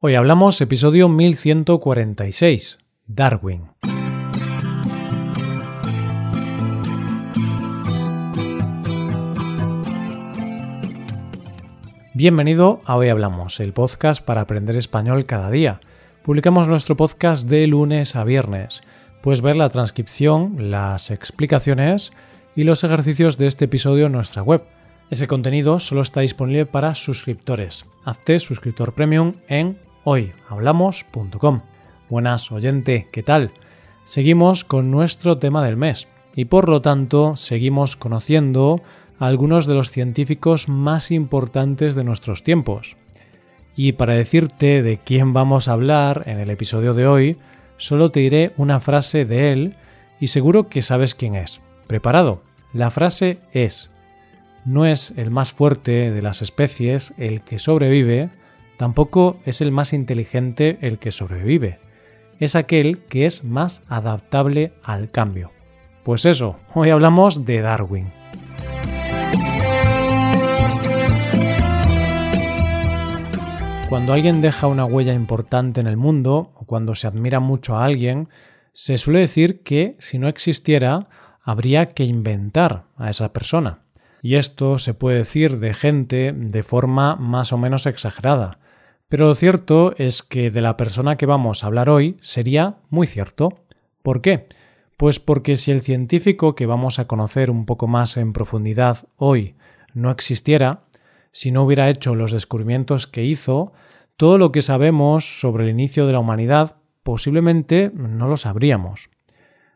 [0.00, 3.62] Hoy hablamos episodio 1146, Darwin.
[12.14, 15.80] Bienvenido a Hoy Hablamos, el podcast para aprender español cada día.
[16.22, 18.82] Publicamos nuestro podcast de lunes a viernes.
[19.20, 22.12] Puedes ver la transcripción, las explicaciones
[22.54, 24.62] y los ejercicios de este episodio en nuestra web.
[25.10, 27.84] Ese contenido solo está disponible para suscriptores.
[28.04, 31.60] Hazte suscriptor premium en hoyhablamos.com.
[32.08, 33.52] Buenas oyente, ¿qué tal?
[34.04, 38.80] Seguimos con nuestro tema del mes y por lo tanto seguimos conociendo
[39.18, 42.96] a algunos de los científicos más importantes de nuestros tiempos.
[43.76, 47.36] Y para decirte de quién vamos a hablar en el episodio de hoy,
[47.76, 49.74] solo te diré una frase de él
[50.20, 51.60] y seguro que sabes quién es.
[51.86, 52.42] ¿Preparado?
[52.72, 53.90] La frase es,
[54.64, 58.30] no es el más fuerte de las especies el que sobrevive,
[58.78, 61.80] Tampoco es el más inteligente el que sobrevive,
[62.38, 65.50] es aquel que es más adaptable al cambio.
[66.04, 68.06] Pues eso, hoy hablamos de Darwin.
[73.88, 77.84] Cuando alguien deja una huella importante en el mundo o cuando se admira mucho a
[77.84, 78.28] alguien,
[78.72, 81.08] se suele decir que si no existiera,
[81.42, 83.80] habría que inventar a esa persona.
[84.22, 88.58] Y esto se puede decir de gente de forma más o menos exagerada,
[89.08, 93.06] pero lo cierto es que de la persona que vamos a hablar hoy sería muy
[93.06, 93.64] cierto.
[94.02, 94.48] ¿Por qué?
[94.98, 99.54] Pues porque si el científico que vamos a conocer un poco más en profundidad hoy
[99.94, 100.84] no existiera,
[101.32, 103.72] si no hubiera hecho los descubrimientos que hizo,
[104.16, 109.08] todo lo que sabemos sobre el inicio de la humanidad posiblemente no lo sabríamos.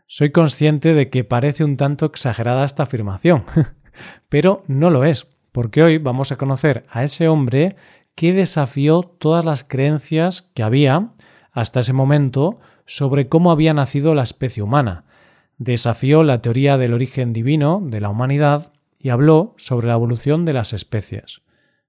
[0.06, 3.44] Soy consciente de que parece un tanto exagerada esta afirmación,
[4.28, 7.76] pero no lo es, porque hoy vamos a conocer a ese hombre
[8.14, 11.12] que desafió todas las creencias que había
[11.52, 15.04] hasta ese momento sobre cómo había nacido la especie humana.
[15.58, 20.52] Desafió la teoría del origen divino de la humanidad y habló sobre la evolución de
[20.52, 21.42] las especies.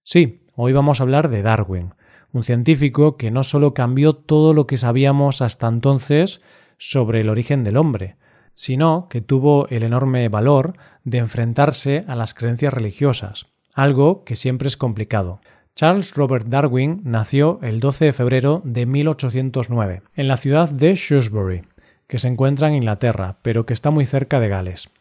[0.03, 1.93] Sí, hoy vamos a hablar de Darwin,
[2.31, 6.41] un científico que no solo cambió todo lo que sabíamos hasta entonces
[6.77, 8.17] sobre el origen del hombre,
[8.53, 10.73] sino que tuvo el enorme valor
[11.03, 15.39] de enfrentarse a las creencias religiosas, algo que siempre es complicado.
[15.75, 21.63] Charles Robert Darwin nació el 12 de febrero de 1809 en la ciudad de Shrewsbury,
[22.07, 24.91] que se encuentra en Inglaterra, pero que está muy cerca de Gales.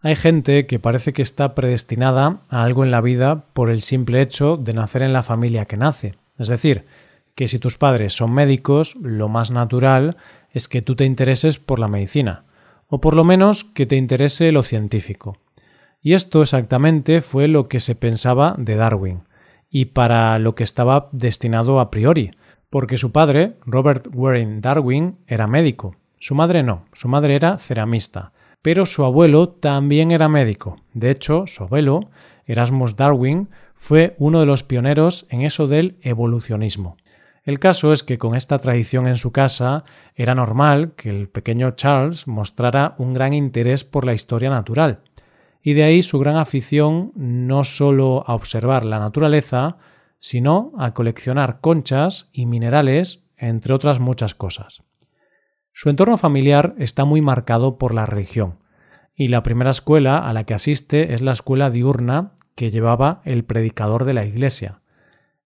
[0.00, 4.20] Hay gente que parece que está predestinada a algo en la vida por el simple
[4.20, 6.16] hecho de nacer en la familia que nace.
[6.36, 6.84] Es decir,
[7.36, 10.16] que si tus padres son médicos, lo más natural
[10.50, 12.42] es que tú te intereses por la medicina,
[12.88, 15.38] o por lo menos que te interese lo científico.
[16.00, 19.27] Y esto exactamente fue lo que se pensaba de Darwin
[19.70, 22.32] y para lo que estaba destinado a priori,
[22.70, 25.96] porque su padre, Robert Warren Darwin, era médico.
[26.18, 30.76] Su madre no, su madre era ceramista, pero su abuelo también era médico.
[30.92, 32.10] De hecho, su abuelo,
[32.46, 36.96] Erasmus Darwin, fue uno de los pioneros en eso del evolucionismo.
[37.44, 39.84] El caso es que con esta tradición en su casa
[40.14, 45.00] era normal que el pequeño Charles mostrara un gran interés por la historia natural,
[45.62, 49.76] y de ahí su gran afición no solo a observar la naturaleza,
[50.18, 54.82] sino a coleccionar conchas y minerales, entre otras muchas cosas.
[55.72, 58.58] Su entorno familiar está muy marcado por la religión,
[59.14, 63.44] y la primera escuela a la que asiste es la escuela diurna que llevaba el
[63.44, 64.80] predicador de la iglesia.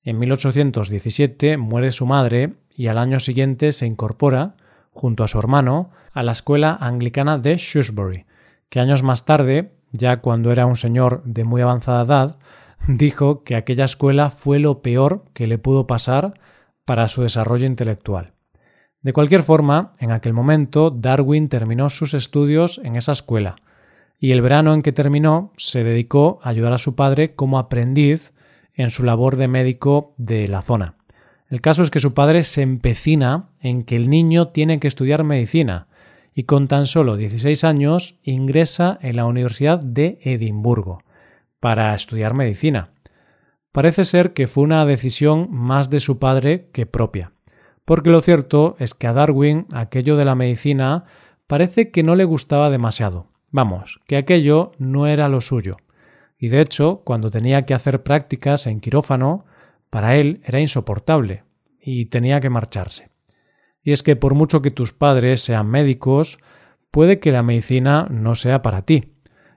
[0.02, 4.56] En 1817 muere su madre y al año siguiente se incorpora,
[4.90, 8.26] junto a su hermano, a la escuela anglicana de Shrewsbury,
[8.68, 12.38] que años más tarde ya cuando era un señor de muy avanzada edad,
[12.88, 16.34] dijo que aquella escuela fue lo peor que le pudo pasar
[16.84, 18.32] para su desarrollo intelectual.
[19.02, 23.56] De cualquier forma, en aquel momento Darwin terminó sus estudios en esa escuela,
[24.18, 28.32] y el verano en que terminó se dedicó a ayudar a su padre como aprendiz
[28.74, 30.94] en su labor de médico de la zona.
[31.48, 35.24] El caso es que su padre se empecina en que el niño tiene que estudiar
[35.24, 35.88] medicina,
[36.34, 41.02] y con tan solo 16 años ingresa en la Universidad de Edimburgo
[41.60, 42.90] para estudiar medicina.
[43.70, 47.32] Parece ser que fue una decisión más de su padre que propia,
[47.84, 51.04] porque lo cierto es que a Darwin aquello de la medicina
[51.46, 53.28] parece que no le gustaba demasiado.
[53.50, 55.76] Vamos, que aquello no era lo suyo.
[56.38, 59.44] Y de hecho, cuando tenía que hacer prácticas en quirófano,
[59.90, 61.44] para él era insoportable
[61.80, 63.11] y tenía que marcharse.
[63.82, 66.38] Y es que por mucho que tus padres sean médicos,
[66.90, 69.14] puede que la medicina no sea para ti.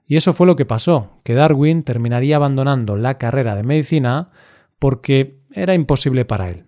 [0.07, 4.31] Y eso fue lo que pasó, que Darwin terminaría abandonando la carrera de medicina
[4.80, 6.66] porque era imposible para él.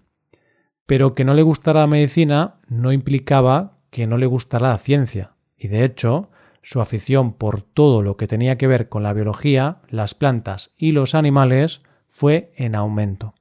[0.86, 5.36] Pero que no le gustara la medicina no implicaba que no le gustara la ciencia,
[5.58, 6.30] y de hecho,
[6.62, 10.92] su afición por todo lo que tenía que ver con la biología, las plantas y
[10.92, 13.36] los animales fue en aumento.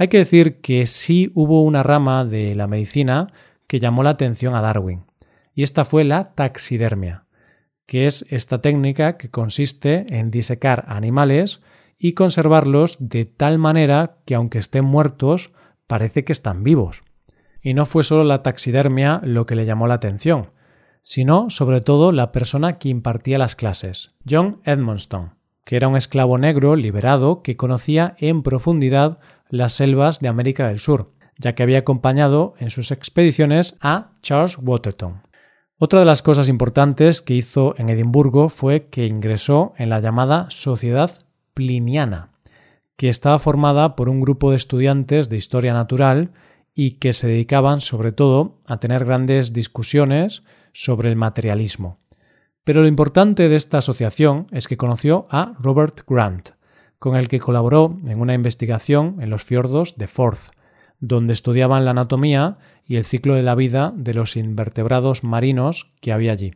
[0.00, 3.34] Hay que decir que sí hubo una rama de la medicina
[3.66, 5.04] que llamó la atención a Darwin,
[5.54, 7.26] y esta fue la taxidermia,
[7.84, 11.60] que es esta técnica que consiste en disecar animales
[11.98, 15.52] y conservarlos de tal manera que aunque estén muertos,
[15.86, 17.02] parece que están vivos.
[17.60, 20.52] Y no fue solo la taxidermia lo que le llamó la atención,
[21.02, 25.34] sino sobre todo la persona que impartía las clases, John Edmonston,
[25.70, 29.18] que era un esclavo negro liberado que conocía en profundidad
[29.50, 34.58] las selvas de América del Sur, ya que había acompañado en sus expediciones a Charles
[34.60, 35.22] Waterton.
[35.78, 40.50] Otra de las cosas importantes que hizo en Edimburgo fue que ingresó en la llamada
[40.50, 41.12] Sociedad
[41.54, 42.32] Pliniana,
[42.96, 46.32] que estaba formada por un grupo de estudiantes de historia natural
[46.74, 51.99] y que se dedicaban sobre todo a tener grandes discusiones sobre el materialismo.
[52.70, 56.50] Pero lo importante de esta asociación es que conoció a Robert Grant,
[57.00, 60.52] con el que colaboró en una investigación en los fiordos de Forth,
[61.00, 66.12] donde estudiaban la anatomía y el ciclo de la vida de los invertebrados marinos que
[66.12, 66.54] había allí.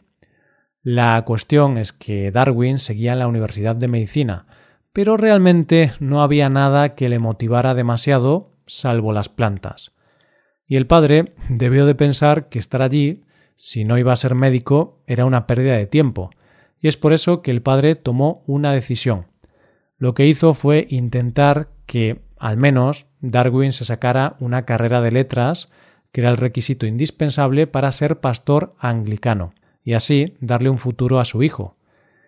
[0.84, 4.46] La cuestión es que Darwin seguía en la Universidad de Medicina,
[4.92, 9.90] pero realmente no había nada que le motivara demasiado salvo las plantas.
[10.64, 13.24] Y el padre debió de pensar que estar allí,
[13.56, 16.30] si no iba a ser médico, era una pérdida de tiempo,
[16.80, 19.26] y es por eso que el padre tomó una decisión.
[19.96, 25.70] Lo que hizo fue intentar que, al menos, Darwin se sacara una carrera de letras,
[26.12, 31.24] que era el requisito indispensable para ser pastor anglicano, y así darle un futuro a
[31.24, 31.76] su hijo.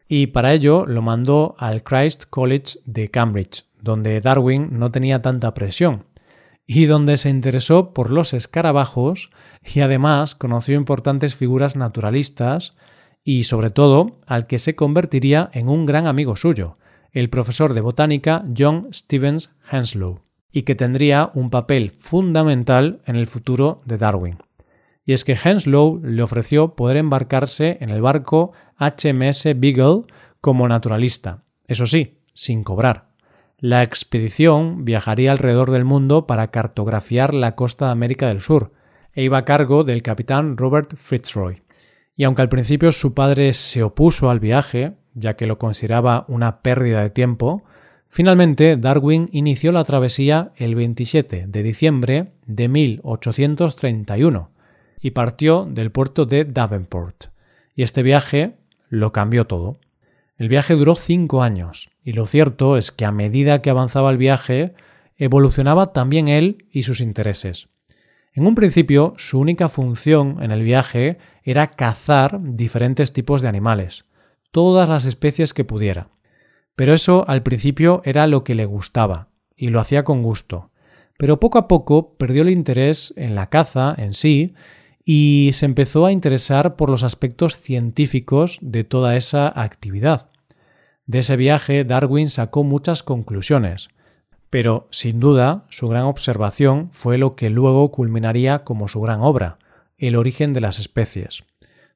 [0.09, 5.53] Y para ello lo mandó al Christ College de Cambridge, donde Darwin no tenía tanta
[5.53, 6.06] presión,
[6.67, 9.31] y donde se interesó por los escarabajos
[9.63, 12.77] y además conoció importantes figuras naturalistas
[13.23, 16.75] y sobre todo al que se convertiría en un gran amigo suyo,
[17.13, 20.21] el profesor de botánica John Stevens Henslow,
[20.53, 24.39] y que tendría un papel fundamental en el futuro de Darwin.
[25.05, 30.05] Y es que Henslow le ofreció poder embarcarse en el barco HMS Beagle
[30.41, 33.06] como naturalista, eso sí, sin cobrar.
[33.59, 38.73] La expedición viajaría alrededor del mundo para cartografiar la costa de América del Sur
[39.15, 41.63] e iba a cargo del capitán Robert Fitzroy.
[42.17, 46.61] Y aunque al principio su padre se opuso al viaje, ya que lo consideraba una
[46.61, 47.65] pérdida de tiempo,
[48.09, 54.51] finalmente Darwin inició la travesía el 27 de diciembre de 1831
[55.01, 57.29] y partió del puerto de Davenport.
[57.75, 58.57] Y este viaje
[58.91, 59.79] lo cambió todo.
[60.37, 64.19] El viaje duró cinco años, y lo cierto es que a medida que avanzaba el
[64.19, 64.75] viaje,
[65.17, 67.69] evolucionaba también él y sus intereses.
[68.35, 74.05] En un principio, su única función en el viaje era cazar diferentes tipos de animales,
[74.51, 76.09] todas las especies que pudiera.
[76.75, 80.71] Pero eso al principio era lo que le gustaba, y lo hacía con gusto.
[81.17, 84.55] Pero poco a poco perdió el interés en la caza en sí
[85.09, 90.31] y se empezó a interesar por los aspectos científicos de toda esa actividad.
[91.07, 93.89] De ese viaje Darwin sacó muchas conclusiones,
[94.51, 99.59] pero sin duda su gran observación fue lo que luego culminaría como su gran obra,
[99.97, 101.45] El origen de las especies,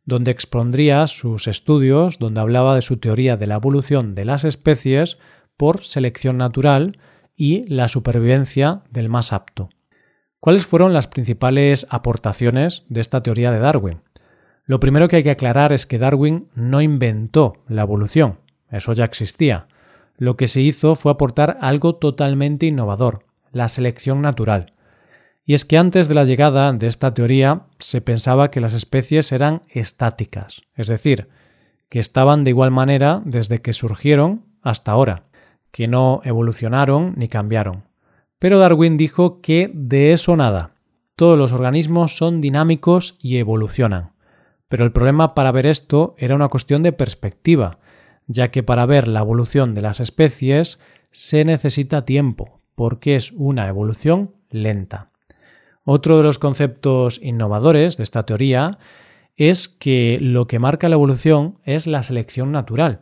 [0.04, 5.18] donde expondría sus estudios, donde hablaba de su teoría de la evolución de las especies
[5.56, 6.98] por selección natural
[7.36, 9.68] y la supervivencia del más apto.
[10.40, 14.00] ¿Cuáles fueron las principales aportaciones de esta teoría de Darwin?
[14.64, 18.38] Lo primero que hay que aclarar es que Darwin no inventó la evolución,
[18.70, 19.66] eso ya existía.
[20.16, 24.72] Lo que se hizo fue aportar algo totalmente innovador, la selección natural.
[25.44, 29.32] Y es que antes de la llegada de esta teoría se pensaba que las especies
[29.32, 31.28] eran estáticas, es decir,
[31.90, 35.24] que estaban de igual manera desde que surgieron hasta ahora,
[35.70, 37.89] que no evolucionaron ni cambiaron.
[38.40, 40.72] Pero Darwin dijo que de eso nada.
[41.14, 44.12] Todos los organismos son dinámicos y evolucionan.
[44.66, 47.80] Pero el problema para ver esto era una cuestión de perspectiva,
[48.26, 50.78] ya que para ver la evolución de las especies
[51.10, 55.10] se necesita tiempo, porque es una evolución lenta.
[55.84, 58.78] Otro de los conceptos innovadores de esta teoría
[59.36, 63.00] es que lo que marca la evolución es la selección natural.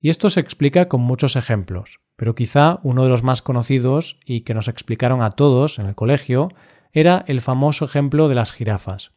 [0.00, 4.40] Y esto se explica con muchos ejemplos pero quizá uno de los más conocidos y
[4.40, 6.48] que nos explicaron a todos en el colegio
[6.92, 9.12] era el famoso ejemplo de las jirafas.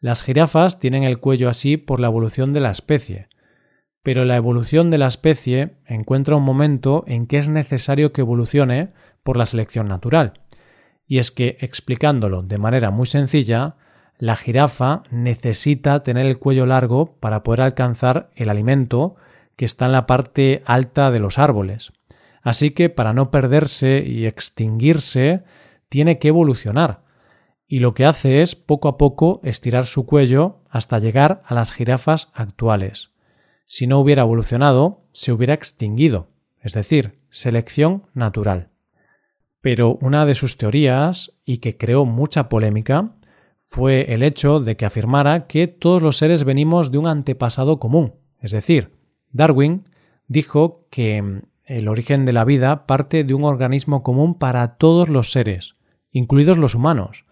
[0.00, 3.28] Las jirafas tienen el cuello así por la evolución de la especie,
[4.02, 8.92] pero la evolución de la especie encuentra un momento en que es necesario que evolucione
[9.22, 10.34] por la selección natural.
[11.06, 13.76] Y es que, explicándolo de manera muy sencilla,
[14.18, 19.16] la jirafa necesita tener el cuello largo para poder alcanzar el alimento
[19.56, 21.92] que está en la parte alta de los árboles.
[22.44, 25.42] Así que para no perderse y extinguirse,
[25.88, 27.02] tiene que evolucionar.
[27.66, 31.72] Y lo que hace es poco a poco estirar su cuello hasta llegar a las
[31.72, 33.12] jirafas actuales.
[33.66, 36.28] Si no hubiera evolucionado, se hubiera extinguido,
[36.60, 38.68] es decir, selección natural.
[39.62, 43.16] Pero una de sus teorías, y que creó mucha polémica,
[43.62, 48.16] fue el hecho de que afirmara que todos los seres venimos de un antepasado común.
[48.38, 48.92] Es decir,
[49.32, 49.88] Darwin
[50.28, 55.32] dijo que el origen de la vida parte de un organismo común para todos los
[55.32, 55.76] seres,
[56.10, 57.24] incluidos los humanos,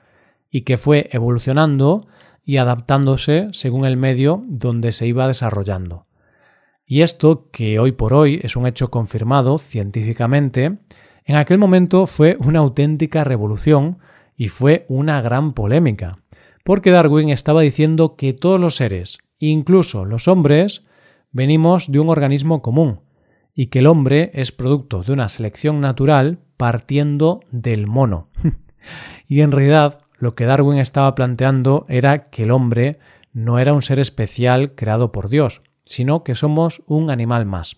[0.51, 2.07] y que fue evolucionando
[2.45, 6.07] y adaptándose según el medio donde se iba desarrollando.
[6.85, 10.79] Y esto, que hoy por hoy es un hecho confirmado científicamente,
[11.25, 13.99] en aquel momento fue una auténtica revolución
[14.37, 16.19] y fue una gran polémica,
[16.65, 20.85] porque Darwin estaba diciendo que todos los seres, incluso los hombres,
[21.31, 23.01] venimos de un organismo común,
[23.55, 28.29] y que el hombre es producto de una selección natural partiendo del mono.
[29.29, 32.99] y en realidad lo que Darwin estaba planteando era que el hombre
[33.33, 37.77] no era un ser especial creado por Dios, sino que somos un animal más.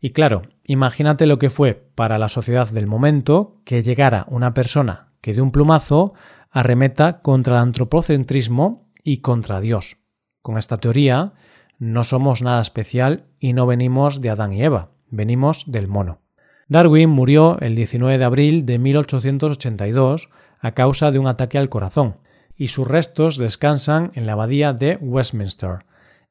[0.00, 5.12] Y claro, imagínate lo que fue para la sociedad del momento que llegara una persona
[5.20, 6.12] que de un plumazo
[6.50, 9.96] arremeta contra el antropocentrismo y contra Dios.
[10.42, 11.32] Con esta teoría
[11.78, 16.20] no somos nada especial y no venimos de Adán y Eva, venimos del mono.
[16.68, 20.30] Darwin murió el 19 de abril de 1882
[20.60, 22.16] a causa de un ataque al corazón,
[22.56, 25.84] y sus restos descansan en la abadía de Westminster,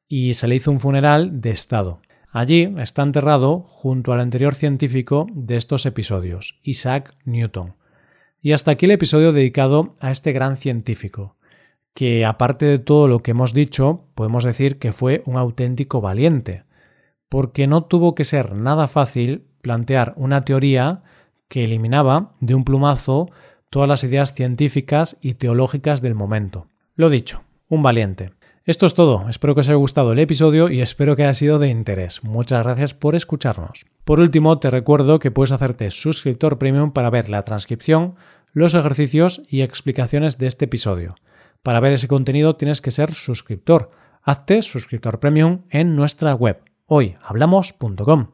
[0.08, 2.00] y se le hizo un funeral de Estado.
[2.32, 7.74] Allí está enterrado junto al anterior científico de estos episodios, Isaac Newton,
[8.40, 11.36] y hasta aquí el episodio dedicado a este gran científico,
[11.94, 16.64] que aparte de todo lo que hemos dicho, podemos decir que fue un auténtico valiente,
[17.34, 21.02] porque no tuvo que ser nada fácil plantear una teoría
[21.48, 23.28] que eliminaba de un plumazo
[23.70, 26.68] todas las ideas científicas y teológicas del momento.
[26.94, 28.30] Lo dicho, un valiente.
[28.64, 31.58] Esto es todo, espero que os haya gustado el episodio y espero que haya sido
[31.58, 32.22] de interés.
[32.22, 33.84] Muchas gracias por escucharnos.
[34.04, 38.14] Por último, te recuerdo que puedes hacerte suscriptor premium para ver la transcripción,
[38.52, 41.16] los ejercicios y explicaciones de este episodio.
[41.64, 43.88] Para ver ese contenido tienes que ser suscriptor.
[44.22, 46.60] Hazte suscriptor premium en nuestra web
[46.94, 48.26] hoyhablamos.com.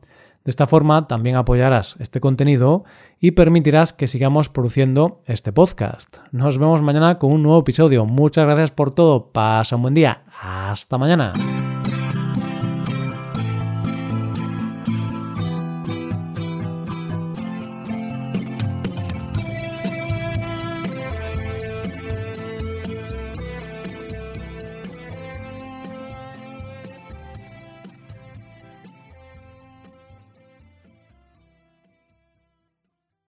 [0.45, 2.85] De esta forma también apoyarás este contenido
[3.21, 6.19] y permitirás que sigamos produciendo este podcast.
[6.33, 8.07] Nos vemos mañana con un nuevo episodio.
[8.07, 9.33] Muchas gracias por todo.
[9.33, 10.23] Pasa un buen día.
[10.40, 11.33] Hasta mañana.